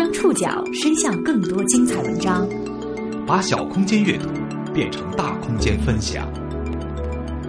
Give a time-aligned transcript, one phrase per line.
[0.00, 2.48] 将触角伸向更多精彩文章，
[3.26, 4.30] 把小空间阅读
[4.72, 6.26] 变成大空间分享。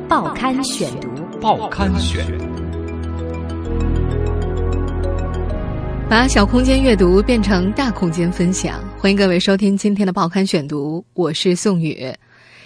[0.09, 1.07] 报刊选读，
[1.39, 2.27] 报刊选，
[6.09, 8.83] 把小空间阅读变成大空间分享。
[8.99, 12.13] 欢迎各位收听今天的报刊选读，我是宋宇。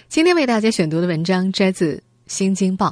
[0.08, 1.94] 今天为大家选读的文章摘自
[2.26, 2.88] 《新京报》，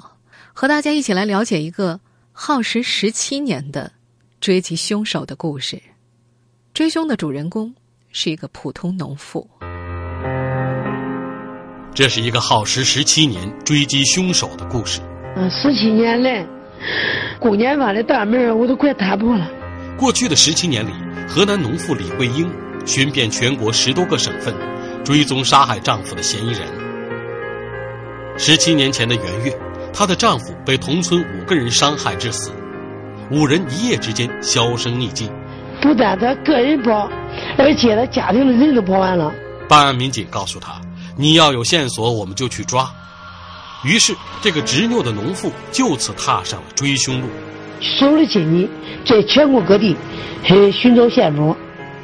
[0.53, 1.99] 和大家一起来了解一个
[2.31, 3.91] 耗时十七年的
[4.41, 5.83] 追击凶手的故事。
[6.75, 7.73] 追凶的主人公
[8.11, 9.49] 是一个普通农妇。
[11.95, 15.01] 这是一个耗时十七年追击凶手的故事。
[15.37, 16.45] 嗯，十七年来，
[17.39, 19.49] 公检法的大门我都快踏破了。
[19.97, 20.91] 过去的十七年里，
[21.29, 22.53] 河南农妇李桂英
[22.85, 24.53] 寻遍全国十多个省份，
[25.05, 26.63] 追踪杀害丈夫的嫌疑人。
[28.37, 29.57] 十七年前的元月，
[29.93, 32.51] 她的丈夫被同村五个人伤害致死，
[33.31, 35.31] 五人一夜之间销声匿迹。
[35.85, 37.11] 不但他个人跑，
[37.59, 39.31] 而且他家庭的人都跑完了。
[39.69, 40.81] 办案民警告诉他
[41.15, 42.91] ：“你要有线索，我们就去抓。”
[43.85, 47.29] 于是，这个执拗的农妇就此踏上了追凶路，
[47.83, 48.71] 手里紧紧，
[49.05, 49.95] 在全国各地
[50.73, 51.55] 寻找线索。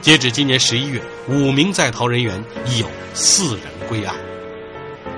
[0.03, 4.15] 截止今年十一月，五名在逃人员已有四人归案。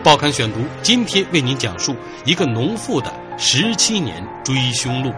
[0.05, 5.13] 报刊选读今天为您讲述一个农妇的十七年追凶路。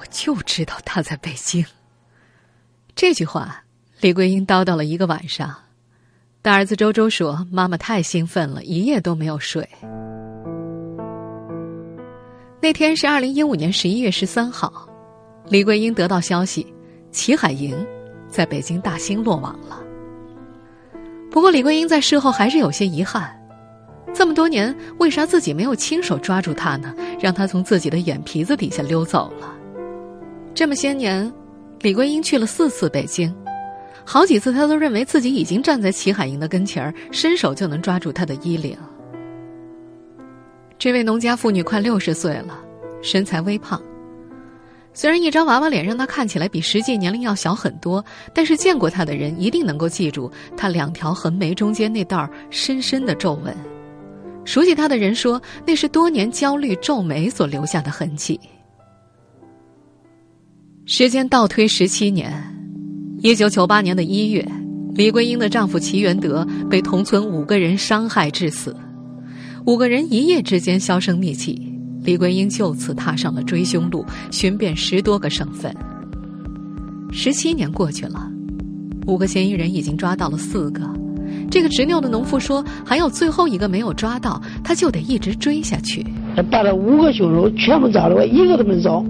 [0.00, 1.62] 我就知道他在北京。
[2.94, 3.62] 这句话，
[4.00, 5.54] 李桂英叨叨了一个晚上。
[6.40, 9.68] 大儿子周周说：“妈妈太兴奋了，一夜都没有睡。”
[12.62, 14.88] 那天是二零一五年十一月十三号，
[15.48, 16.66] 李桂英得到消息，
[17.10, 17.86] 齐海营
[18.26, 19.78] 在北京大兴落网了。
[21.30, 23.38] 不过，李桂英在事后还是有些遗憾：
[24.14, 26.94] 这么多年，为啥自己没有亲手抓住他呢？
[27.20, 29.56] 让他从自己的眼皮子底下溜走了。
[30.54, 31.32] 这么些年，
[31.80, 33.34] 李桂英去了四次北京，
[34.04, 38.76] 好几次她都认为自己已经站在齐海营的跟前儿，伸手就能抓住他的衣领。
[40.78, 42.58] 这位农家妇女快六十岁了，
[43.02, 43.80] 身材微胖。
[44.92, 48.04] 虽然一张娃娃脸让她看起来比实际年龄要小很多，
[48.34, 53.54] 但是见过她的人一定能够记住她两条横眉中间那道深深的皱纹。
[54.44, 58.38] 熟悉她的人说，那是多年焦虑皱眉所留下的痕迹。
[60.86, 62.32] 时间倒推十七年，
[63.20, 64.46] 一九九八年的一月，
[64.94, 68.74] 李桂英的丈夫齐元德被同村五个人伤害致死，
[69.66, 71.60] 五个人一夜之间销声匿迹，
[72.02, 75.72] 李桂英就此踏上了追凶路，寻遍十多个省份。
[77.12, 78.28] 十七年过去了，
[79.06, 80.82] 五个嫌疑人已经抓到了四个，
[81.50, 86.04] 这个执拗的农妇说还有最后一个没有抓到，他就得一直追下去。
[86.50, 89.04] 把这五个凶手全部找了，我一个都没找。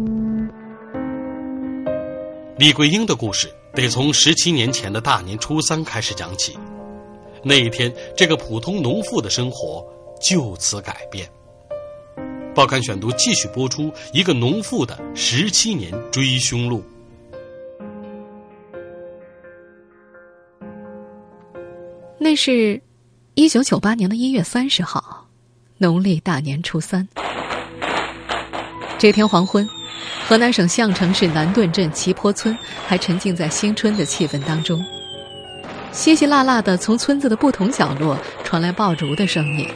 [2.60, 6.58] 李桂英的故事得从十七年前的大年初三开始讲起。
[7.42, 9.82] 那一天，这个普通农妇的生活
[10.20, 11.26] 就此改变。
[12.54, 16.84] 报刊选读继续播出一个农妇的十七年追凶路。
[22.18, 22.82] 那是，
[23.36, 25.26] 一九九八年的一月三十号，
[25.78, 27.08] 农历大年初三。
[28.98, 29.66] 这天黄昏。
[30.28, 32.56] 河南省项城市南顿镇齐坡村
[32.86, 34.80] 还沉浸在新春的气氛当中，
[35.92, 39.66] 稀稀拉拉的从村子的不同角落传来爆竹的声音。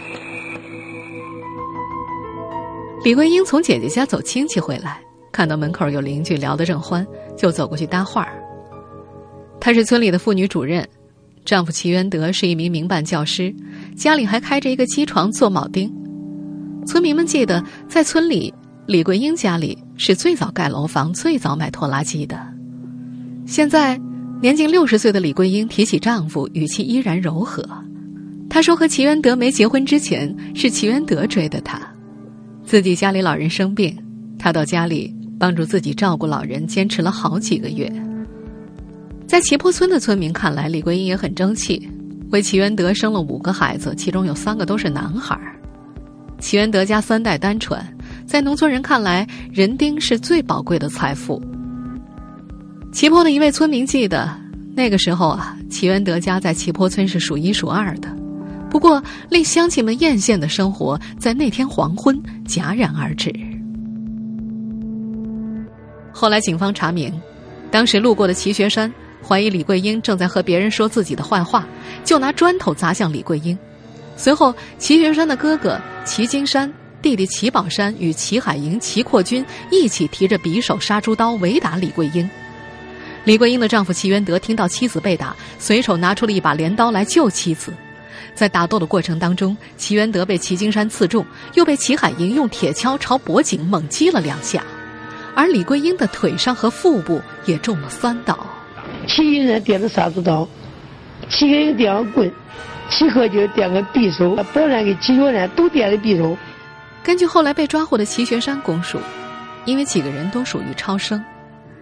[3.02, 5.00] 李桂英从姐姐家走亲戚回来，
[5.32, 8.40] 看到门口有邻居聊得正欢，就走过去搭话儿。
[9.60, 10.88] 她是村里的妇女主任，
[11.44, 13.54] 丈夫齐元德是一名民办教师，
[13.96, 15.92] 家里还开着一个机床做铆钉。
[16.86, 18.54] 村民们记得，在村里。
[18.86, 22.38] 李桂英家里是最早盖楼房、最早买拖拉机的。
[23.46, 23.98] 现在，
[24.42, 27.66] 年近六十岁的李桂英提起丈夫，语气依然柔和。
[28.50, 31.80] 她说：“和齐元德没结婚之前，是齐元德追的她。
[32.62, 33.96] 自己家里老人生病，
[34.38, 37.90] 她到家里帮助自己照顾老人，坚持了好几个月。”
[39.26, 41.88] 在齐坡村的村民看来，李桂英也很争气，
[42.32, 45.40] 为齐元德生了五个孩子，其中有三个都是男孩。
[46.38, 47.82] 齐元德家三代单传。
[48.26, 51.40] 在农村人看来，人丁是最宝贵的财富。
[52.92, 54.28] 齐坡的一位村民记得，
[54.74, 58.08] 那个时候啊，齐元德家在齐坡村是数一数二的。
[58.70, 63.32] 不过，令乡亲们艳羡的生活在那天黄昏戛然而止。
[66.12, 67.12] 后来，警方查明，
[67.70, 68.92] 当时路过的齐学山
[69.22, 71.66] 怀疑李桂英正在和别人说自己的坏话，
[72.04, 73.56] 就拿砖头砸向李桂英。
[74.16, 76.72] 随后，齐学山的哥哥齐金山。
[77.04, 82.26] 弟弟齐宝山与齐海营、齐扩军一起提着匕首、杀猪刀围打李桂英。
[83.24, 87.74] 李桂英的丈夫齐元德听到妻子被打，随手拿出了一把镰刀来救妻子。
[88.34, 91.22] 在打斗的过程当中，齐元德被齐金山刺中，
[91.52, 94.64] 又被齐海营用铁锹朝脖颈猛击了两下，
[95.34, 98.34] 而李桂英的腿上和腹部也中了三刀。
[99.06, 100.48] 齐金山点的杀猪刀，
[101.28, 102.32] 齐海营点个棍，
[102.88, 106.34] 齐克军点个匕首，宝山跟齐学山都掂着匕首。
[107.04, 108.98] 根据后来被抓获的齐学山供述，
[109.66, 111.22] 因为几个人都属于超生，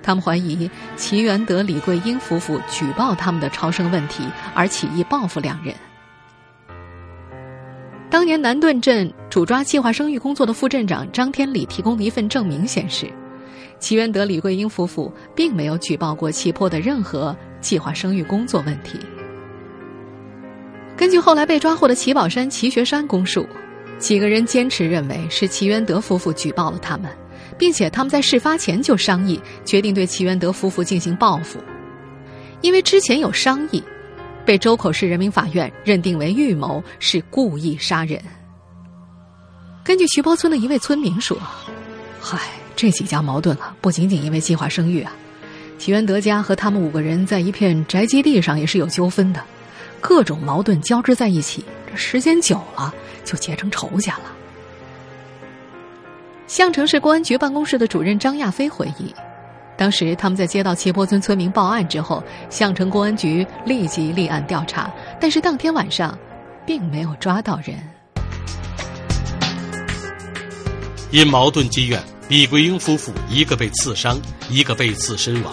[0.02, 5.72] 他们怀疑齐元德、李桂英夫妇举报他们的超生问题，而起意报复两人。
[8.10, 13.08] 当年南顿镇主抓计划生育工作的副镇长张天礼提供的一份证明显示，
[13.78, 18.98] 齐元德、李桂英夫妇并没有举报过齐坡的任何计划生育工作问题。
[20.96, 23.46] 根据后来被抓获的齐宝山、齐学山供述，
[24.02, 27.08] 几个人坚持认为是齐元德夫妇举报了他们，
[27.56, 31.60] 并且他们在事发前就商议决定对齐元德夫妇进行报复，
[32.62, 33.82] 因为之前有商议。
[34.44, 38.20] 被周口市人民法院认定为预谋，是故意杀人。
[39.84, 41.38] 根据徐坡村的一位村民说
[42.20, 42.40] ：“嗨，
[42.74, 45.12] 这几家矛盾啊，不仅仅因为计划生育啊，
[45.78, 49.40] 齐元德家和他们五个人在一片宅基地上也是有纠纷的，
[50.00, 51.64] 各种矛盾交织在一起，
[51.96, 52.92] 时间久了
[53.24, 54.24] 就结成仇家了。”
[56.46, 59.14] 项城市公安局办公室的主任张亚飞回忆。
[59.74, 66.16] 当时他们在接到齐坡村村民报案之后，项城公安局立即立案调查，但是当天晚上，
[66.66, 67.76] 并没有抓到人。
[71.10, 75.52] 因矛盾积怨，李桂英夫妇一个被刺伤，一个被刺身亡。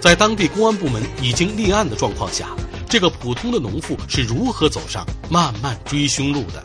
[0.00, 2.46] 在当地公安部门已经立案的状况下，
[2.90, 6.60] 这个普通的农妇是如何走上漫漫追凶路的？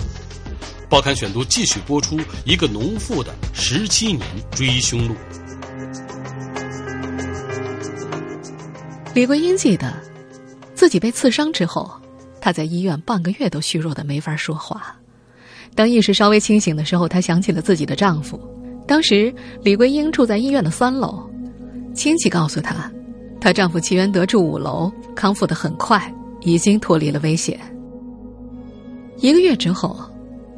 [0.89, 5.13] 报刊选读继续播出一个农妇的十七年追凶路。
[9.13, 9.93] 李桂英记得，
[10.73, 11.91] 自己被刺伤之后，
[12.41, 14.95] 她在医院半个月都虚弱的没法说话。
[15.75, 18.41] 当意识稍微清醒的时候，她想起了自己的丈夫。
[18.87, 19.31] 当时
[19.61, 21.29] 李桂英住在医院的三楼，
[21.93, 22.91] 亲戚告诉她，
[23.45, 26.11] 她丈夫齐元德住五楼，康复的很快，
[26.41, 27.59] 已经脱离了危险。
[29.19, 29.95] 一个月之后，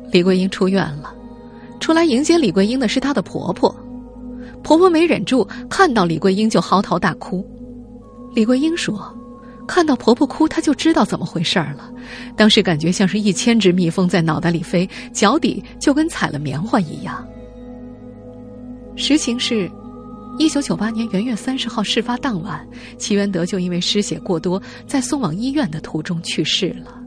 [0.10, 1.14] 李桂英出院了，
[1.82, 3.76] 出来迎接李桂英的是她的婆婆。
[4.64, 7.46] 婆婆没忍住，看到李桂英就嚎啕大哭。
[8.34, 9.14] 李桂英说
[9.68, 11.92] ：“看到婆婆哭，她就知道怎么回事儿了。
[12.38, 17.22] 当时感觉像是一千只蜜蜂在脑袋里飞，脚底就跟踩了棉花一样。”
[18.96, 19.70] 实情是，
[20.40, 22.66] 一九九八年元月三十号事发当晚，
[22.98, 27.04] 齐元德就因为失血过多，在送往医院的途中去世了。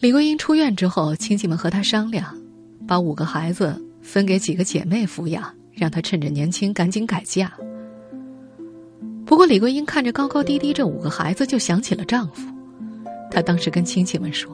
[0.00, 2.34] 李桂英出院之后，亲戚们和她商量，
[2.88, 7.52] 把五个孩子分给几个姐妹抚养，让她趁着年轻赶紧改嫁。
[9.24, 12.48] 不过，李桂英看着高高低低这五个孩子，就想起了丈夫。
[13.30, 14.50] 她当时跟亲戚们说：“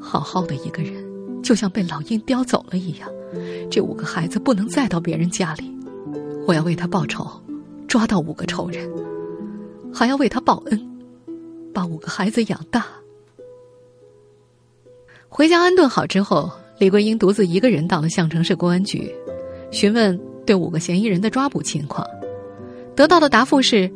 [0.00, 1.05] 好好的一个人，
[1.46, 3.08] 就像被老鹰叼走了一样。
[3.70, 5.72] 这五个孩子不能再到别人家里，
[6.44, 7.24] 我要为他报仇，
[7.86, 8.90] 抓到五个仇人，
[9.94, 10.88] 还要为他报恩，
[11.72, 12.84] 把五个孩子养大。”
[15.30, 16.50] 回家安顿好之后，
[16.80, 19.14] 李桂英独自一个人到了项城市公安局，
[19.70, 22.04] 询问对五个嫌疑人的抓捕情况。
[22.96, 23.88] 得到的答复是：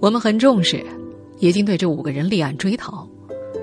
[0.00, 0.84] 我们很重视，
[1.38, 3.08] 已经对这五个人立案追逃，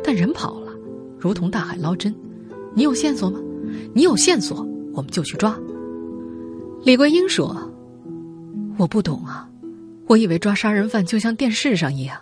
[0.02, 0.72] 但人跑了，
[1.20, 2.16] 如同大海捞针。
[2.76, 3.40] 你有线索吗？
[3.94, 5.58] 你有线索，我们就去抓。
[6.84, 7.56] 李桂英说
[8.78, 9.50] ：“我不懂啊，
[10.08, 12.18] 我以为抓杀人犯就像电视上一样，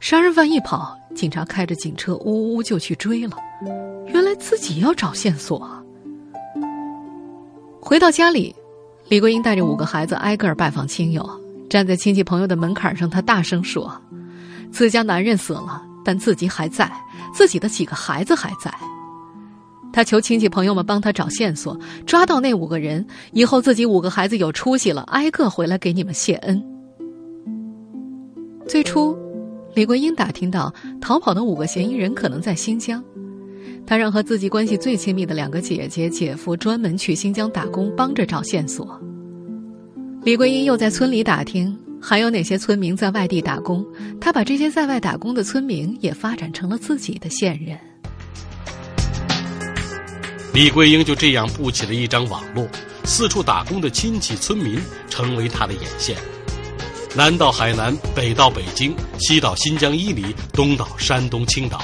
[0.00, 3.36] 杀人犯一跑，警察开着警车呜呜就去追了。
[4.08, 5.66] 原来自己要找线索。”
[7.80, 8.54] 回到家里，
[9.08, 11.28] 李桂英带着五个孩子挨个拜访亲友。
[11.70, 13.90] 站在亲戚朋友的门槛上，她大声说
[14.70, 16.90] ：“自家男人死了，但自己还在，
[17.32, 18.70] 自己的几个孩子还在。”
[19.92, 26.62] 他求亲戚朋友们帮他找线索，抓到那五个人以后，自己五个孩子有出息了，挨个回来给你们谢恩。
[28.66, 29.16] 最初，
[29.74, 33.02] 李桂英打听到逃跑的五个嫌疑人可能在新疆，
[33.84, 38.98] 她让和自己关系最亲密的两个姐姐、姐夫专门去新疆打工，帮着找线索。
[40.22, 43.84] 李桂英又在村里打听还有哪些村民在外地打工，
[44.20, 47.76] 她把这些在外打工的村民也发展成了自己的线人。
[50.54, 52.68] 李桂英就这样布起了一张网络，
[53.04, 54.78] 四处打工的亲戚村民
[55.08, 56.14] 成为她的眼线，
[57.16, 61.82] 南到海南，北到北京，西到新疆伊犁，东到山东青岛，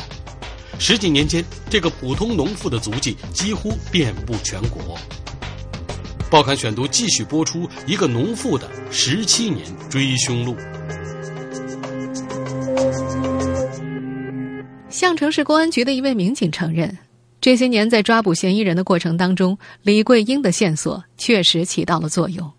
[0.79, 4.99] 十几年间，这个普通农妇的足迹几乎遍布全国。
[6.31, 10.55] 报刊选读继续播出一个农妇的十七年追凶录。
[14.91, 16.99] 项城市公安局的一位民警承认，
[17.41, 22.51] 这些年在抓捕嫌疑人的过程当中，李桂英的线索确实起到了作用。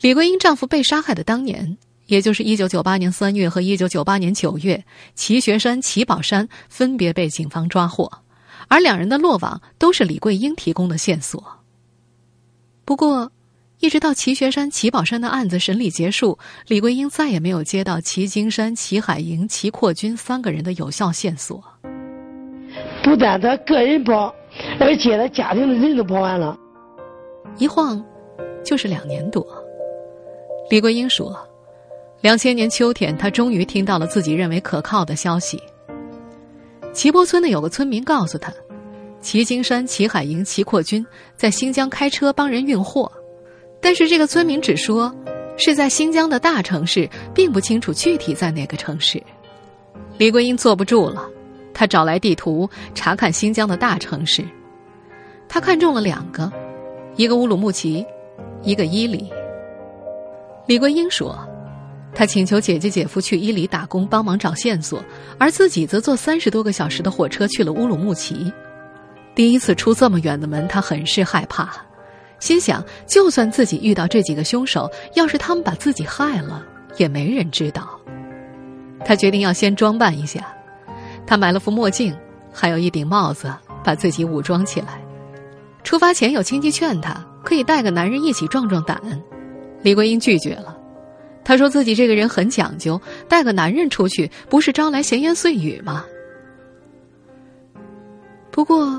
[0.00, 4.84] 李桂英丈夫被杀害的当年，也就是一九九八年三月和一九九八年九月，
[5.16, 8.22] 齐学山、齐宝山分别被警方抓获，
[8.68, 11.42] 而两人的落网都是李桂英提供的线索。
[12.84, 13.32] 不过，
[13.80, 16.38] 一直到齐学山、齐宝山的案子审理结束，
[16.68, 21.62] 李桂英再也没有接到齐金山、齐海营、齐扩军三个人的有效线索。
[23.08, 24.34] 不但他个人跑，
[24.78, 26.54] 而且他家庭的人都跑完了，
[27.56, 28.04] 一晃
[28.62, 29.42] 就是两年多。
[30.68, 31.34] 李桂英说
[32.20, 35.58] ：“两千年秋天，她终于听到了自己认为可靠的消息。
[36.92, 38.52] 齐波村的有个村民告诉她，
[39.22, 43.10] 齐金山、齐海营、齐扩军在新疆开车帮人运货，
[43.80, 45.10] 但是这个村民只说
[45.56, 49.22] 是在新疆的大城市，并不清楚具体在哪个城市。”
[50.18, 51.26] 李桂英坐不住了，
[51.78, 54.44] 他找来地图查看新疆的大城市，
[55.48, 56.50] 他看中了两个，
[57.14, 58.04] 一个乌鲁木齐，
[58.64, 59.30] 一个伊犁。
[60.66, 61.38] 李桂英说
[62.12, 65.00] ：“她请求姐姐姐夫去伊犁打工，帮忙找线索，
[65.38, 68.52] 而自己则坐三十多个小时的火车去了乌鲁木齐。
[69.36, 71.70] 第一次出这么远的门，他很是害怕，
[72.40, 76.60] 心想：就算自己遇到这几个凶手，要是他们把自己害了，
[76.96, 77.88] 也没人知道。
[79.04, 80.44] 他决定要先装扮一下，
[81.28, 82.16] 他买了副墨镜，
[82.50, 83.54] 还有一顶帽子，
[83.84, 84.98] 把自己武装起来。
[85.84, 88.98] 出发前，有亲戚劝他可以带个男人一起壮壮胆。”
[89.84, 90.74] 李桂英拒绝了，
[91.44, 96.02] 她说自己这个人很讲究，带个男人出去不是招来闲言碎语吗？
[98.50, 98.98] 不过，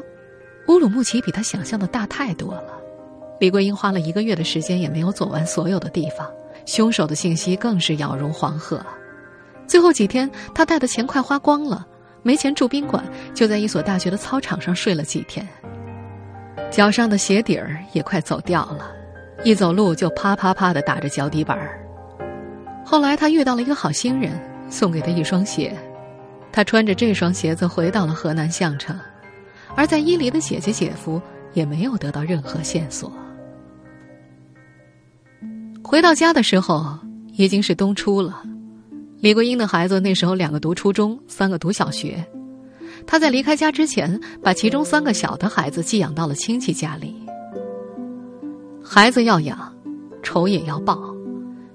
[0.67, 2.79] 乌鲁木齐比她想象的大太多了。
[3.39, 6.29] 李桂英花了一个月的时间也没有走完所有的地方，
[6.67, 8.79] 凶手的信息更是杳如黄鹤。
[9.65, 11.88] 最后几天，她带的钱快花光了，
[12.29, 15.43] 没钱住宾馆，就在一所大学的操场上睡了几天。
[16.69, 18.91] 脚上的鞋底儿也快走掉了。
[19.43, 21.83] 一走路就啪啪啪的打着脚底板儿。
[22.86, 25.75] 后来他遇到了一个好心人，送给他一双鞋，
[26.51, 28.95] 他穿着这双鞋子回到了河南项城，
[29.75, 31.19] 而在伊犁的姐姐姐夫
[31.53, 33.12] 也没有得到任何线索。
[35.83, 36.95] 回到家的时候
[37.33, 38.43] 已经是冬初了，
[39.21, 42.25] 李桂英的孩子那时候两个读初中，三个读小学，
[43.05, 47.13] 她在离开家之前把其中三个小的孩子寄养到了亲戚家里。
[48.81, 49.75] 孩子要养，
[50.23, 51.13] 仇也要报。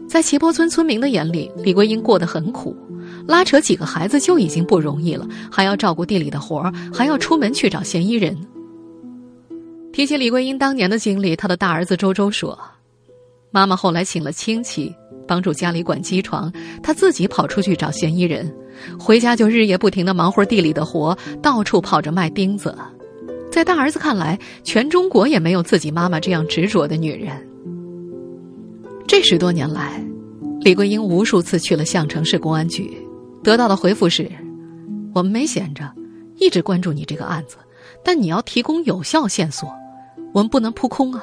[0.08, 2.74] 在齐坡村村民的眼里，李桂英过得很苦，
[3.26, 8.34] 拉扯几个孩子就已经不容易了，还要照顾地里的活儿，还要出门去找嫌疑人。
[9.92, 12.58] 提起李桂英当年的经历，她的大儿子周周说
[13.52, 14.94] ：“妈妈后来请了亲戚
[15.26, 16.52] 帮助家里管机床，
[16.82, 18.52] 他自己跑出去找嫌疑人，
[18.98, 22.76] 回家就日夜不停的忙活地里的活，到处跑着卖钉子。”
[23.50, 27.30] 在大儿子看来，全中国也没有自己妈妈这样执着的女人。
[29.06, 30.04] 这十多年来，
[30.60, 32.90] 李桂英无数次去了项城市公安局，
[33.44, 34.28] 得到的回复是
[35.14, 35.88] ：“我们没闲着，
[36.38, 37.56] 一直关注你这个案子，
[38.04, 39.68] 但你要提供有效线索，
[40.32, 41.22] 我们不能扑空啊。”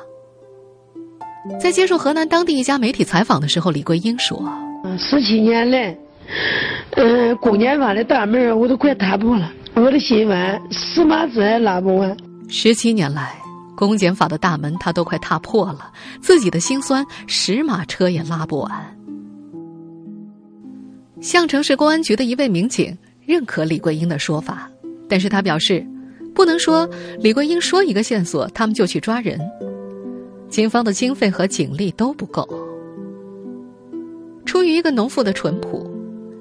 [1.59, 4.43] 在接受河南当地一家媒体采访的时候，李桂英说
[4.97, 5.97] ：“十七年来，
[6.91, 12.15] 嗯，公检法的大门我都快踏破了。”我的心弯，死马子还拉不完。
[12.49, 13.33] 十七年来，
[13.75, 18.97] 公检法的大门他都快踏破了，自己的心酸十马车也拉不完。
[21.21, 22.95] 项城市公安局的一位民警
[23.25, 24.69] 认可李桂英的说法，
[25.07, 25.85] 但是他表示，
[26.35, 26.87] 不能说
[27.19, 29.39] 李桂英说一个线索，他们就去抓人。
[30.51, 32.45] 警方的经费和警力都不够。
[34.45, 35.89] 出于一个农妇的淳朴，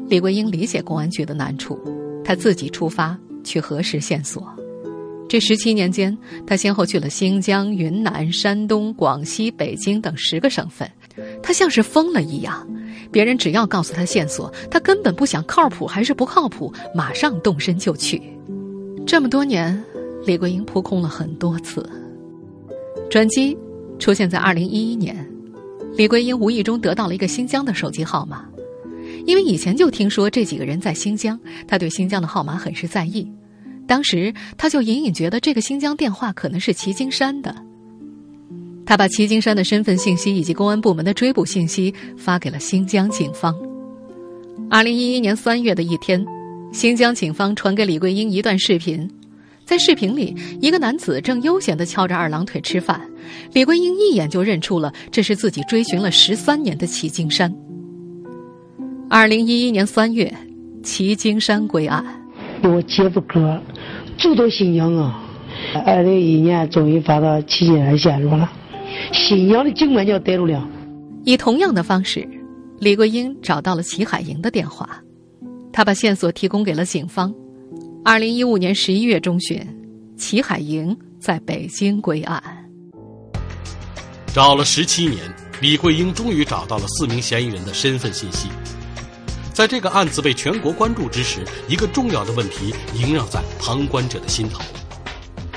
[0.09, 1.79] 李桂英理解公安局的难处。
[2.25, 4.45] 她自己出发去核实线索，
[5.29, 10.90] 这十七年间，她先后去了新疆、云南、山东、广西、北京等十个省份。
[11.43, 12.67] 他像是疯了一样，
[13.12, 18.21] 别人只要告诉他线索，他根本不想靠谱还是不靠谱，马上动身就去。
[19.07, 19.83] 这么多年，
[20.25, 21.88] 李桂英扑空了很多次。
[23.11, 23.57] 转机
[24.00, 25.25] 出现在二零一一年，
[25.97, 28.45] 李桂英无意中得到了一个新疆的手机号码。
[29.26, 31.38] 因为以前就听说这几个人在新疆，
[31.69, 33.30] 他对新疆的号码很是在意。
[33.87, 37.54] 当时他就隐隐觉得这个新疆电话可能是齐金山的。
[38.87, 43.54] 他把齐金山的身份信息以及公安部门的追捕信息发给了新疆警方。
[44.71, 46.25] 二零一一年三月的一天，
[46.73, 49.09] 新疆警方传给李桂英一段视频，
[49.71, 53.00] 在视频里，一个男子正悠闲地翘着二郎腿吃饭。
[53.53, 57.55] 李桂英一眼就认出了这是自己追寻了十三年的齐金山。
[59.09, 60.35] 二零一一年三月，
[60.83, 62.05] 齐金山归案。
[62.65, 63.62] 我姐夫哥
[64.19, 65.23] 住到新疆啊，
[65.87, 68.50] 二零一一年终于发到齐金山线索了，
[69.12, 70.69] 新疆的警官就逮住了。
[71.23, 72.29] 以同样的方式，
[72.81, 75.00] 李桂英找到了齐海营的电话，
[75.73, 77.33] 他把线索提供给了警方。
[78.02, 79.62] 二零一五年十一月中旬，
[80.16, 82.42] 齐海营在北京归案。
[84.33, 85.23] 找了十七年，
[85.61, 88.49] 李桂英终于找到了四名嫌疑人的身份信息。
[89.52, 94.62] 在这个案子被全国关注之时，一个重要的问题萦绕在旁观者的心头：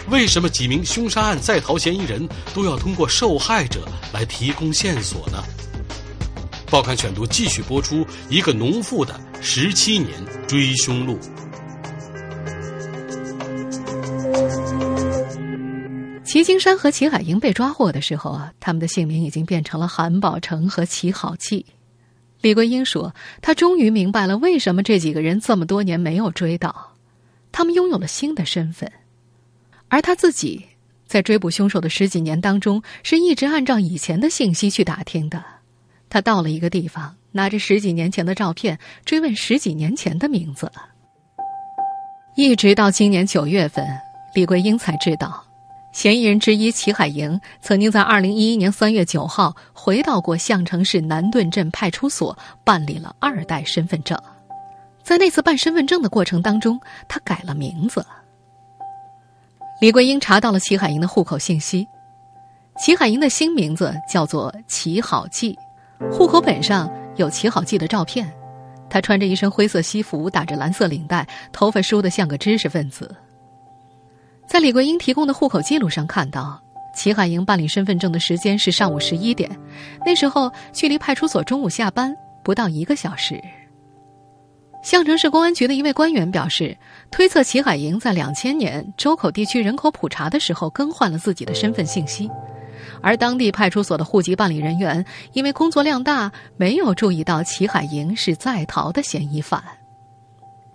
[0.10, 5.42] 为什么几名凶杀案在逃嫌疑人都要通过受害者来提供线索呢？
[6.70, 10.10] 报刊选读继续播出一个农妇的十七年
[10.46, 11.18] 追凶路。
[16.34, 21.64] 齐金山和齐海英被抓获的时候啊，他们的姓名已经变成了韩宝成和齐好记。
[22.42, 26.96] 李桂英说：“她终于明白了为什么这几个人这么多年没有追到，
[27.52, 28.92] 他们拥有了新的身份，
[29.90, 30.66] 而他自己
[31.06, 35.46] 在追捕凶手的十几年当中，是一直按照以前的信息去打听的。
[36.10, 40.72] 他到了一个地方，拿着十几年前的照片，追问十几年前的名字，
[42.36, 43.86] 一直到今年九月份，
[44.34, 45.46] 李桂英才知道。”
[45.94, 54.18] 嫌疑人之一齐海营曾经在二零一一年三月九号回到过项城市南顿镇派出所办理了二代身份证，
[55.04, 58.04] 在那次办身份证的过程当中，他改了名字。
[59.80, 61.88] 李桂英查到了齐海营的户口信息，
[62.80, 65.56] 齐海营的新名字叫做齐好记，
[66.12, 68.34] 户口本上有齐好记的照片，
[68.90, 73.16] 他穿着一身灰色西服，打着蓝色领带，头发梳得像个知识分子。
[74.46, 76.62] 在李桂英提供的户口记录上看到，
[76.96, 79.50] 齐海营办理身份证的时间是上午十一点，
[80.06, 83.42] 那时候距离派出所中午下班不到一个小时。
[84.84, 86.78] 项城市公安局的一位官员表示，
[87.10, 92.30] 推测齐海营在两千年周口地区人口普查的时候更换了自己的身份信息，
[93.02, 99.64] 而当地派出所的户籍办理人员因为工作量大，没有注意到齐海营是在逃的嫌疑犯。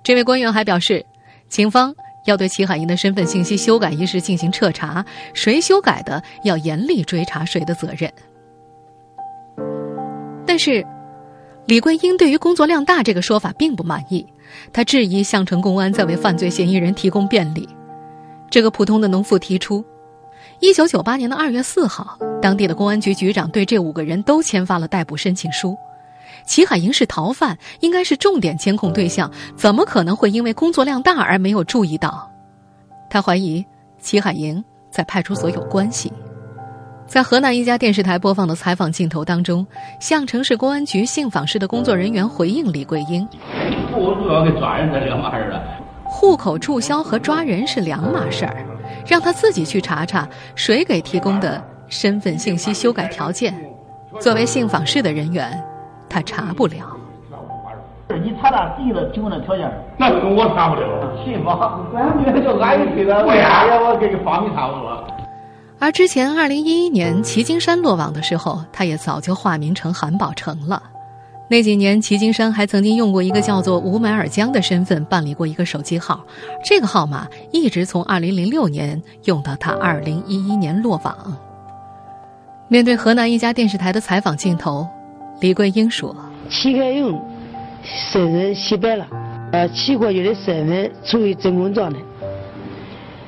[0.02, 1.04] 这位官员还表示，
[1.48, 1.94] 警方。
[2.28, 8.12] 要对齐海英的身份信息修改一事进行彻查，谁修改的，要严厉追查谁的责任。
[10.46, 10.86] 但是，
[11.64, 14.26] 李桂英对于工作量大这个说法并不满意，
[14.74, 17.66] 她质疑项城公安在为犯罪嫌疑人提供便利。
[18.50, 19.82] 这个普通的农妇提出，
[20.60, 25.74] 一九九八年的二月四号，当地的公安局局长对这五个人都签发了逮捕申请书。
[26.44, 32.30] 齐海营是逃犯，应该是重点监控对象，怎么可能会因为工作量大而没有注意到？
[33.10, 33.64] 他怀疑
[33.98, 36.12] 齐海营在派出所有关系。
[37.06, 39.66] 在河南一家电视台播放的采访镜头当中，
[39.98, 43.26] 项城市公安局信访室的工作人员回应李桂英
[43.94, 45.62] ：“户口抓人是两码事儿
[46.04, 48.62] 户口注销和抓人是两码事儿，
[49.06, 53.54] 让他自己去查查谁给提供的身份信息修改条件。
[54.20, 55.58] 作为信访室的人员。”
[56.18, 56.84] 他查不了。
[58.24, 61.12] 你查他第一个提供的条件，那跟我查不了。
[61.24, 65.06] 信访，俺女的就俺一推的，对呀，我给你放你查不了。
[65.78, 70.82] 而之前，二零一一年齐金山落网的时候，他也早就化名成韩宝成了。
[71.48, 76.18] 那几年，齐金山还曾经用过一个叫做吴买尔江的身份办理过一个手机号，
[76.64, 81.14] 这个号码一直从二零零六年用到他二零一一年落网。
[82.68, 84.86] 面对河南一家电视台的采访镜头。
[85.40, 86.14] 李桂英说
[86.50, 87.16] ：“齐开营
[87.84, 89.06] 身份洗白了，
[89.52, 92.00] 呃，齐国军的身份处于真空状态，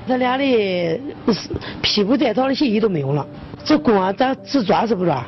[0.09, 1.01] 他俩的
[1.83, 3.25] 批捕在逃的信息都没有了。
[3.64, 5.25] 这公安咱只抓是不抓？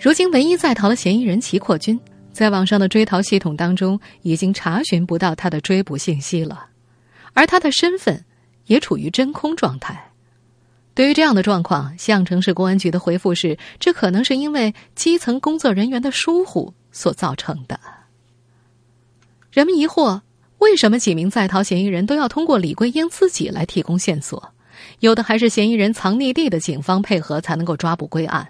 [0.00, 2.00] 如今唯一在逃的嫌疑人齐扩军，
[2.32, 6.66] 在网上的追逃系统当中已经查询不到他的追捕信息了，
[7.34, 8.24] 而他的身份
[8.66, 10.04] 也处于真空状态。”
[10.98, 17.78] 对于这样的状况，项城市公安局的回复是：这可能是因为基层工作人员的疏忽所造成的。
[19.52, 20.22] 人们疑惑，
[20.58, 24.52] 为什么几名在逃嫌疑人都要通过李桂英自己来提供线索？
[24.98, 28.48] 有的还是嫌疑人藏匿地的警方配合才能够抓捕归案。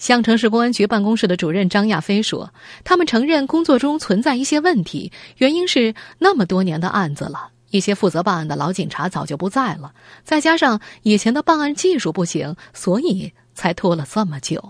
[0.00, 9.92] 项城市公安局办公室的主任张亚飞说：“他们承认工作中存在一些问题，原因是那么多年的案子了。”一些负责办案的老警察早就不在了，
[10.24, 14.62] 再加上以前的办案技术不行，所以才拖了这么久。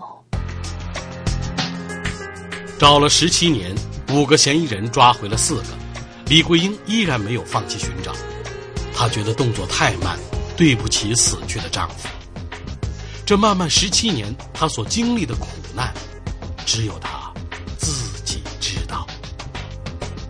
[2.77, 3.73] 找了十七年，
[4.11, 5.63] 五个嫌疑人抓回了四个，
[6.27, 8.13] 李桂英依然没有放弃寻找。
[8.93, 10.17] 她觉得动作太慢，
[10.55, 12.07] 对不起死去的丈夫。
[13.25, 15.93] 这漫漫十七年，她所经历的苦难，
[16.65, 17.16] 只有她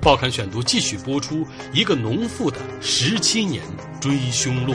[0.01, 3.61] 报刊选读继续播出一个农妇的十七年
[3.99, 4.73] 追凶录。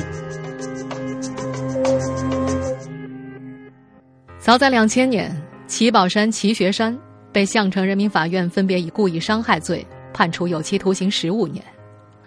[4.38, 5.34] 早在两千年，
[5.66, 6.98] 齐宝山、齐学山
[7.32, 11.64] 被项城人民法院分别以故意伤害罪判处有期徒刑十五年。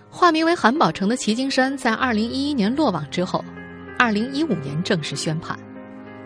[0.09, 3.43] 化名为韩宝成的齐金山在二零一一年落网之后，
[3.99, 5.59] 二零一五年正式宣判。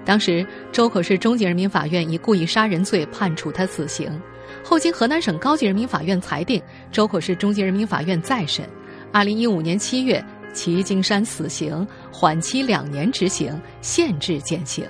[0.05, 4.09] 当时周口市中级人民法院以故意杀人罪判处他死刑，
[4.63, 8.67] 后经河南省高级人民法院裁定，周口市中级人民法院再审。
[9.11, 14.85] 二零一五年七月，齐金山死刑缓期两年执行，限制减刑。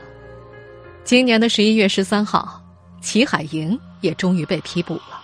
[1.03, 2.61] 今年的十一月十三号，
[3.01, 5.21] 齐海营也终于被批捕了。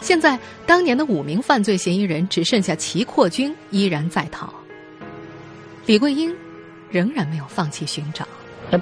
[0.00, 4.52] 现在，当年的五名犯罪嫌疑人只剩下齐扩军依然在逃。
[5.86, 6.34] 李桂英
[6.90, 8.26] 仍然没有放弃寻找，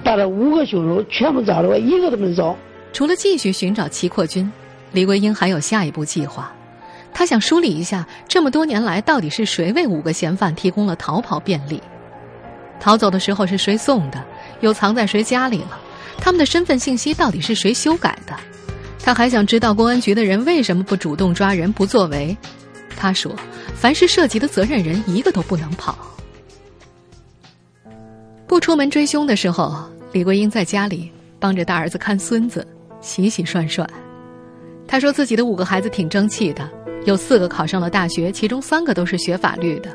[0.03, 2.57] 把这五个凶手全部找了，我一个都没找。
[2.93, 4.51] 除了继续寻找齐扩军，
[4.95, 6.53] 李桂英还有下一步计划。
[7.13, 11.83] 她想梳理一下这么多年来到底是谁为五个嫌犯提供了逃跑便利，
[12.81, 14.25] 逃走的时候是谁送的，
[14.61, 15.79] 又藏在谁家里了？
[16.19, 18.35] 他们的身份信息到底是谁修改的？
[19.01, 22.37] 他还想知道公安局的人为什么不主动抓人不作为。
[22.97, 23.35] 他说
[23.75, 25.99] ：“凡是涉及的责任人，一个都不能跑。”
[28.47, 29.77] 不出门追凶的时候，
[30.13, 32.67] 李桂英在家里帮着大儿子看孙子，
[33.01, 33.89] 洗洗涮涮。
[34.87, 36.69] 他说自己的五个孩子挺争气的，
[37.05, 39.91] 有四个考上了大学，其中三个都是学法律的。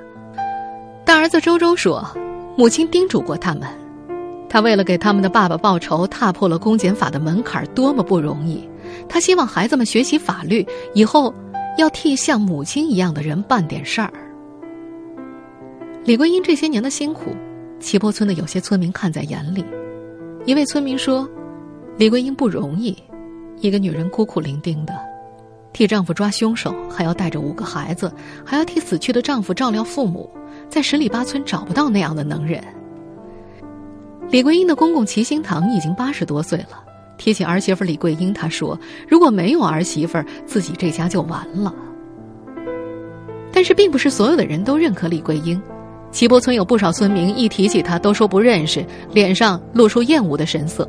[1.06, 2.06] 大儿子周周说
[2.58, 3.68] ：“母亲叮嘱过他们，
[4.50, 8.68] 他为了给他们的爸爸报仇，踏破了公检法的门槛，多么不容易。”
[9.08, 11.34] 他希望孩子们学习法律，以后
[11.78, 14.12] 要替像母亲一样的人办点事儿。
[16.04, 17.36] 李桂英这些年的辛苦，
[17.80, 19.64] 齐坡村的有些村民看在眼里。
[20.46, 21.30] 一位村民说
[21.98, 22.98] ：“李桂英不容易，
[23.60, 24.94] 一个女人孤苦伶仃的，
[25.74, 28.12] 替丈夫抓凶手，还要带着五个孩子，
[28.46, 30.30] 还要替死去的丈夫照料父母，
[30.70, 32.64] 在十里八村找不到那样的能人。”
[34.32, 36.84] 李桂英的公公齐兴堂已经八十多岁了。
[37.18, 41.74] 提起儿媳妇李桂英，他说：“如果没有儿媳妇，自己这家就完了。”
[43.52, 45.62] 但是，并不是所有的人都认可李桂英。
[46.12, 50.88] 齐坡村有不少村民一提起她，都说不认识，脸上露出厌恶的神色。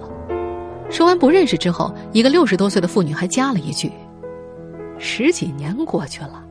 [0.91, 3.91] 说完不认识之后，一个六十多岁的妇女还加了一句
[4.99, 6.45] ：“十几年过去了，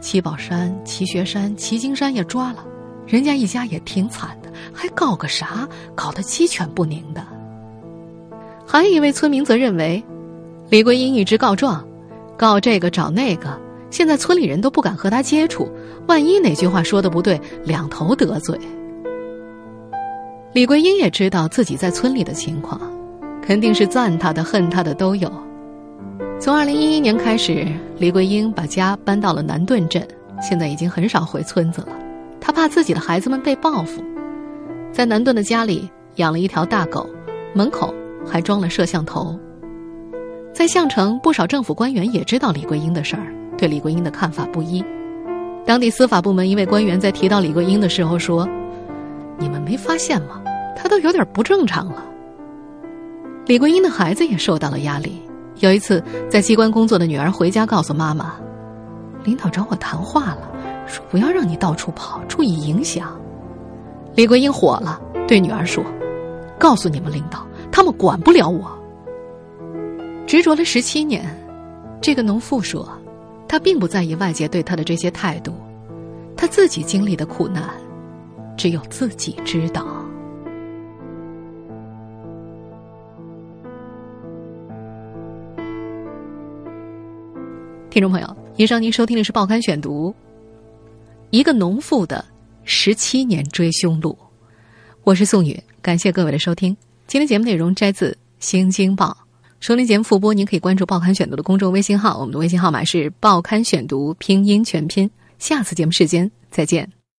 [0.00, 2.64] 齐宝山、齐学山、齐金山也抓了，
[3.06, 5.66] 人家一家也挺惨的，还告个啥？
[5.94, 7.24] 搞得鸡犬不宁的。”
[8.66, 10.02] 还有一位村民则认为，
[10.68, 11.86] 李桂英一直告状，
[12.36, 13.56] 告这个找那个，
[13.90, 15.70] 现在村里人都不敢和他接触，
[16.08, 18.58] 万一哪句话说的不对，两头得罪。
[20.52, 22.80] 李桂英也知道自己在村里的情况，
[23.46, 25.30] 肯定是赞他的、恨他的都有。
[26.40, 27.66] 从二零一一年开始，
[27.98, 30.06] 李桂英把家搬到了南顿镇，
[30.42, 31.88] 现在已经很少回村子了。
[32.40, 34.02] 她怕自己的孩子们被报复，
[34.92, 37.08] 在南顿的家里养了一条大狗，
[37.54, 37.94] 门口。
[38.28, 39.38] 还装了摄像头。
[40.52, 44.84] 在项城，不少政府官员也知道李桂英的事儿，对李桂英的看法不一。
[45.64, 48.44] 当地司法部门一位官员在提到李桂英的时候说
[49.38, 50.42] ：“你们没发现吗？
[50.74, 52.04] 她都有点不正常了。”
[53.46, 55.22] 李桂英的孩子也受到了压力。
[55.60, 58.34] 有一次，在机关工作的女儿回家告诉妈妈
[59.24, 60.50] ：“领导找我谈话了，
[60.86, 63.18] 说不要让你到处跑，注意影响。”
[64.14, 65.82] 李桂英火了，对女儿说
[66.58, 68.66] ：“告诉你们领导。”他们管不了我。
[70.26, 71.24] 执着了十七年，
[72.00, 72.88] 这个农妇说，
[73.46, 75.52] 她并不在意外界对她的这些态度，
[76.36, 77.64] 她自己经历的苦难，
[78.56, 79.84] 只有自己知道。
[87.96, 90.10] 听众朋友，以上您收听的是《报刊选读》，
[91.30, 92.22] 一个农妇的
[92.62, 94.14] 十七年追凶录，
[95.02, 96.76] 我是宋宇，感谢各位的收听。
[97.06, 99.16] 今天节目内容摘自《新京报》，
[99.60, 105.10] 收听节目复播，您可以关注《报刊选读》的公众微信号，我们的微信号码是《报刊选读》拼音全拼。
[105.38, 106.95] 下次节目时间再见。